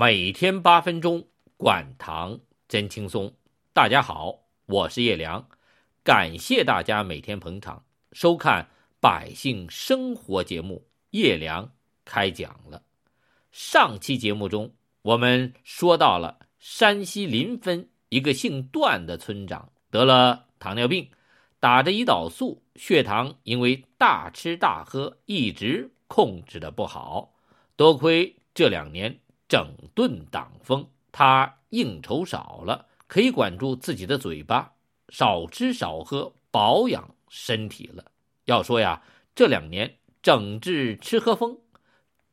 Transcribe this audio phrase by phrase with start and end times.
[0.00, 1.26] 每天八分钟，
[1.56, 3.34] 管糖真轻松。
[3.72, 5.48] 大家好，我是叶良，
[6.04, 10.86] 感谢大家每天捧场收看百姓生活节目。
[11.10, 11.72] 叶良
[12.04, 12.84] 开讲了。
[13.50, 14.72] 上期节目中，
[15.02, 21.10] 我们说到了山西临汾一个姓段的村长得了糖尿病，
[21.58, 27.34] 打着胰岛素，血糖因为大吃大喝一直控制的不好。
[27.74, 29.18] 多亏这两年
[29.48, 34.72] 整顿党风，他应酬少了，可以管住自己的嘴巴，
[35.08, 38.04] 少吃少喝，保养身体了。
[38.44, 39.02] 要说呀，
[39.34, 41.58] 这两年整治吃喝风，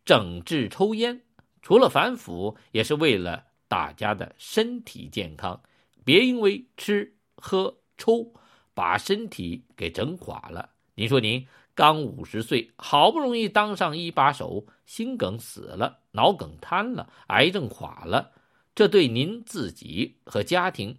[0.04, 1.22] 整治抽烟，
[1.62, 5.62] 除了反腐，也是为了大家的身体健康。
[6.04, 8.34] 别因为吃喝抽，
[8.74, 10.70] 把身体给整垮了。
[10.96, 11.48] 您说您？
[11.74, 18.32] 刚五十岁，好不容易当上一把手，心梗死了，脑梗瘫了，癌症垮了，
[18.74, 20.98] 这对您自己和家庭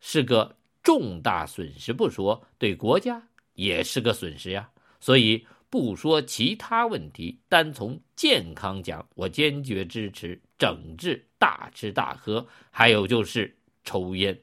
[0.00, 4.70] 是个重大损失不说，对国家也是个损失呀。
[5.00, 14.40] 所以不说其他问题，单从健康讲，我坚决支持整治大吃大喝，还有就是抽烟。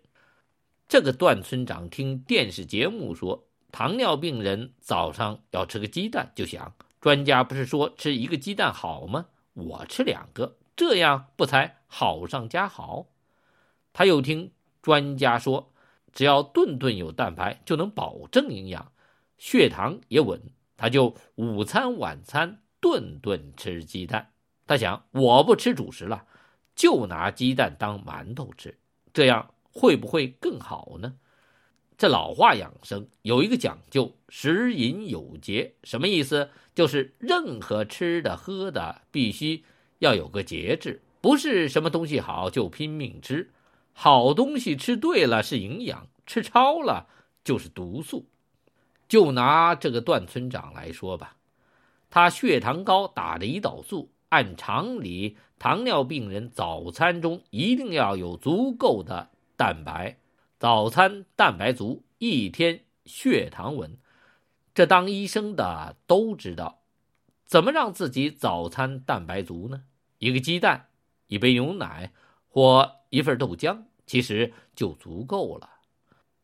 [0.88, 3.48] 这个段村长听电视节目说。
[3.74, 9.28] 糖尿病人早上要吃个鸡蛋，就想专家不是说吃一个鸡蛋好吗？
[9.54, 13.08] 我吃两个，这样不才好上加好？
[13.94, 15.74] 他又听专家说，
[16.14, 18.92] 只要顿顿有蛋白，就能保证营养，
[19.38, 20.42] 血糖也稳。
[20.78, 24.32] 他就午餐晚餐顿顿吃鸡蛋。
[24.66, 26.26] 他想，我不吃主食了，
[26.74, 28.80] 就拿鸡蛋当馒头吃，
[29.14, 31.16] 这样会不会更好呢？
[32.02, 36.50] 这老话养生有一个讲究，食饮有节，什么意思？
[36.74, 39.64] 就是任何吃的喝的必须
[40.00, 43.52] 要有个节制，不是什么东西好就拼命吃。
[43.94, 47.06] 好东西吃对了是营养，吃超了
[47.44, 48.26] 就是毒素。
[49.08, 51.36] 就拿这个段村长来说吧，
[52.10, 60.18] 他血糖高，打着胰岛素，按常理，糖尿病人早餐中一定要有足够的蛋白。
[60.62, 63.98] 早餐蛋白足，一天血糖稳，
[64.76, 66.84] 这当医生的都知道，
[67.48, 69.86] 怎么让自己早餐蛋白足呢？
[70.20, 70.90] 一个鸡蛋，
[71.26, 72.14] 一杯牛奶
[72.48, 75.68] 或一份豆浆，其实就足够了。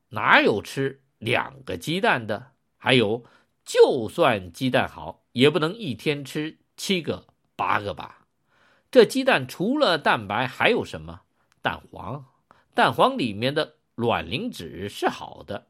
[0.09, 2.53] 哪有吃两个鸡蛋的？
[2.75, 3.23] 还有，
[3.63, 8.25] 就算鸡蛋好，也不能一天吃七个八个吧？
[8.89, 11.21] 这鸡蛋除了蛋白还有什么？
[11.61, 12.25] 蛋黄，
[12.73, 13.76] 蛋黄里面的。
[13.97, 15.69] 卵磷脂是好的，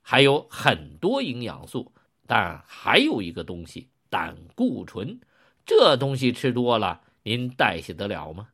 [0.00, 1.92] 还有很多营养素，
[2.24, 5.18] 但还有一个东西胆固醇，
[5.66, 8.50] 这东西吃多了，您代谢得了吗？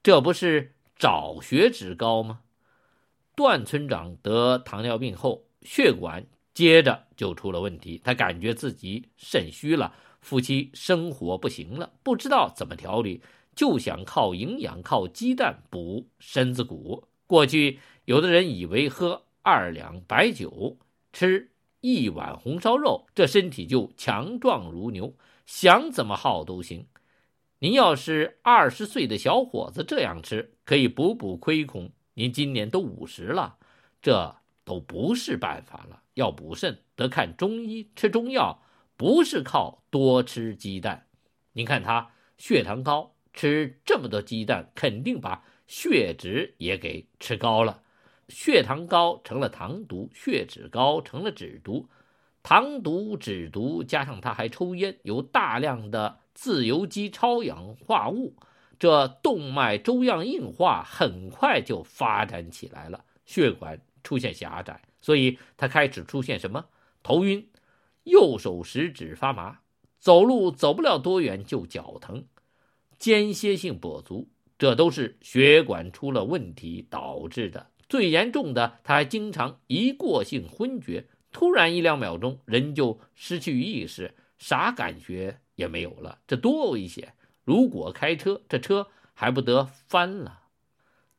[0.00, 2.42] 这不是找血脂高吗？
[3.34, 6.24] 段村长得糖尿病后，血管
[6.54, 13.20] 接着就出了问题，他感觉自己肾虚了，夫妻生活不行了，不知道怎么调理，
[13.56, 17.08] 就想靠营养，靠鸡蛋补身子骨。
[17.32, 17.78] 过去。
[18.04, 20.76] 有的人以为喝二两白酒，
[21.14, 25.14] 吃一碗红烧肉，这身体就强壮如牛，
[25.46, 26.88] 想怎么耗都行。
[27.60, 31.92] 您要是二十岁的小伙子这样吃，可以补补亏空。
[32.12, 33.56] 您今年都五十了，
[34.02, 36.02] 这都不是办法了。
[36.12, 38.62] 要补肾，得看中医，吃中药，
[38.98, 41.06] 不是靠多吃鸡蛋。
[41.54, 45.42] 您看他血糖高，吃这么多鸡蛋，肯定把
[45.72, 47.80] 血脂也给吃高了。
[48.28, 51.88] 血糖高成了糖毒，血脂高成了脂毒，
[52.42, 58.36] 糖毒、脂毒加上他还抽烟，有大量的自由基超氧化物，
[58.78, 66.66] 这动脉粥样硬化很快就发展起来了，血管出现狭窄，所以他开始出现什么？
[67.02, 67.48] 头晕，
[68.04, 69.60] 右手食指发麻，
[69.98, 72.26] 走路走不了多远就脚疼，
[72.98, 74.28] 间歇性跛足，
[74.62, 77.66] 这都是血管出了问题导致的。
[77.88, 87.12] 最严重的，他还经常一过性昏厥，突然一两秒钟人就失去意识，啥感觉也没有了，这多危险！
[87.42, 90.42] 如果开车，这车还不得翻了？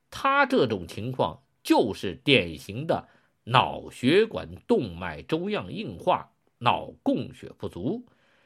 [0.10, 3.10] 他这种情况就是典型的
[3.44, 8.06] 脑血管动脉粥样硬化，脑供血不足。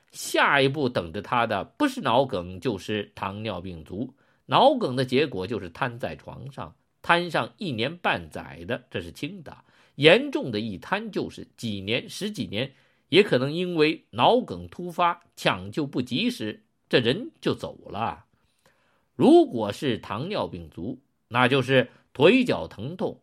[0.09, 4.11] 下一步等着他的不是脑梗，就是糖尿病足。
[4.47, 6.75] 脑梗的结果就是瘫在床上。
[7.03, 9.53] 瘫上一年半载的，这是轻的；
[9.95, 12.73] 严重的一瘫就是几年、十几年，
[13.07, 18.25] 也可能因为脑梗突发，抢救不及时，这人就走了。
[19.15, 20.99] 如果是糖尿病足，
[21.29, 23.21] 那就是腿脚疼痛、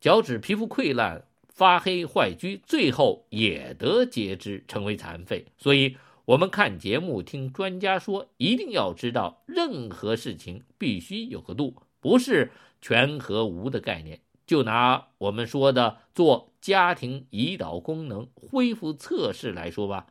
[0.00, 5.46] 脚趾皮肤溃烂、发黑坏疽，最后也得截肢，成为残废。
[5.56, 5.96] 所以，
[6.26, 12.50] 我们看节目、听专家说，一定要知道，任何事情必须有个度，不是
[12.80, 14.20] 全和无的概念。
[14.46, 20.06] 就拿我们说的做家庭胰岛功能恢复测试来说吧，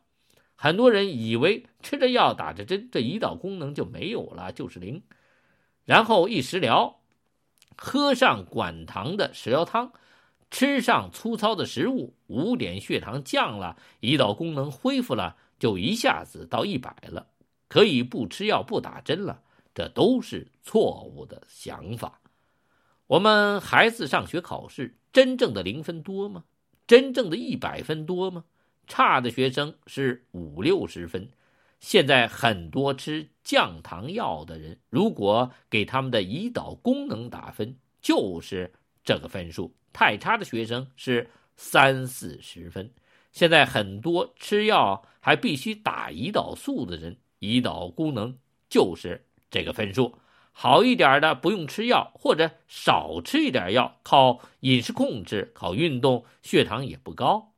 [0.54, 5.02] 很多人以为吃着药、打着针，这胰岛功能就没有了，就是零。
[5.84, 7.00] 然后一食疗，
[7.76, 9.92] 喝上管糖的食疗汤，
[10.48, 17.26] 吃上粗糙的食物，五点血糖降了，胰岛功能恢复了，就一下子到一百了，
[17.68, 19.40] 可以不吃药、不打针了，
[19.74, 22.20] 这都是错误的想法。
[23.06, 26.44] 我们孩子上学考试，真正的零分多吗？
[26.86, 28.44] 真正的一百分多吗？
[28.86, 31.30] 差的学生是五六十分。
[31.80, 38.70] 现在很多吃降糖药的人，如果给他们的胰岛功能打分，就是
[39.02, 39.74] 这个分数。
[39.94, 42.90] 太差的学生是三四十分。
[43.34, 48.38] 现在很多吃药还必须打胰岛素的人，胰岛功能
[48.70, 50.16] 就是这个分数。
[50.52, 57.52] 好一点的不用吃药，或者少吃一点药，靠饮食控制，靠运动，血糖也不高。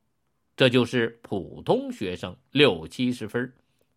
[0.55, 3.53] 这就是普通学生六七十分。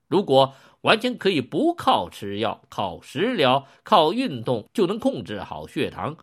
[0.07, 6.15] 如果完全可以不靠吃药、靠食疗、靠运动就能控制好血糖，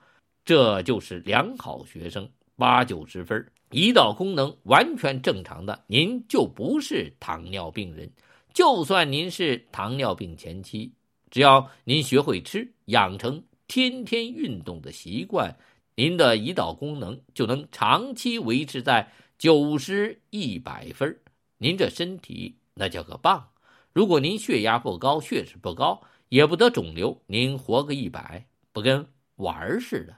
[0.45, 3.43] 这就是良好学生，八九十分。
[3.71, 8.09] 胰岛功能完全正常的，您就不是糖尿病人。
[8.53, 10.93] 就算您是糖尿病前期，
[11.29, 15.55] 只要您学会吃，养成天天运动的习惯，
[15.95, 21.19] 您的胰岛功能就能长期维持在九十一百分。
[21.57, 23.49] 您这身体那叫个棒！
[23.91, 30.15] 如果您血压不高，血脂不高，也不得肿瘤，您活个一百，不跟玩儿似的。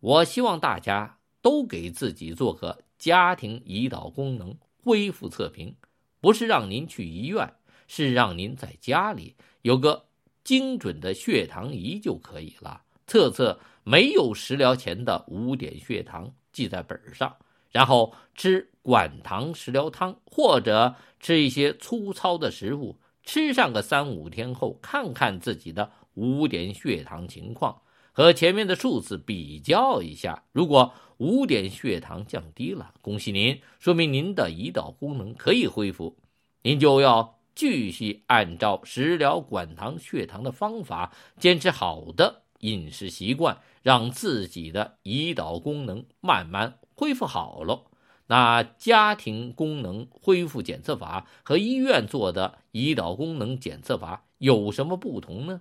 [0.00, 5.74] 我希望大家都给自己做个家庭胰岛功能恢复测评，
[6.20, 7.52] 不是让您去医院，
[7.86, 10.04] 是让您在家里有个
[10.44, 17.36] 精准的血糖仪就可以了，测测没有食疗前的五点血糖，记在本上。
[17.70, 30.42] 然后吃管糖食疗汤，或者吃一些粗糙的食物，吃上个三五天后，看看自己的五点血糖情况，和前面的数字比较一下。
[30.50, 36.16] 如果五点血糖降低了，恭喜您，说明您的胰岛功能可以恢复，
[36.62, 46.78] 您就要继续按照食疗管糖血糖的方法，坚持好的饮食习惯，让自己的胰岛功能慢慢。
[46.94, 47.84] 恢复好了，
[48.28, 55.60] 那家庭功能恢复检测法和医院做的胰岛功能检测法有什么不同呢？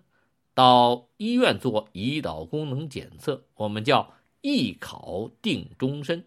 [0.54, 6.26] 到医院做胰岛功能检测，我们叫一考定终身。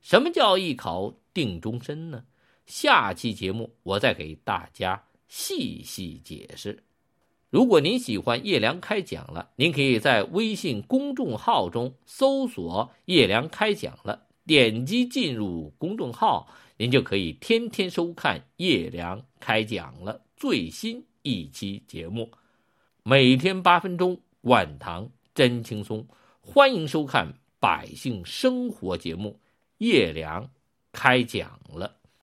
[0.00, 2.24] 什么叫一考定终身呢？
[2.66, 6.82] 下期节目我再给大家细细解释。
[7.50, 14.26] 如果您喜欢叶良开讲了，您可以在微信公众号中搜索“叶良开讲了”。
[14.46, 22.30] 点击进入公众号，您就可以天天收看叶良开讲了最新一期节目，
[23.02, 26.06] 每天八分钟，晚唐真轻松。
[26.42, 29.40] 欢迎收看百姓生活节目，
[29.78, 30.50] 叶良
[30.92, 31.96] 开讲了。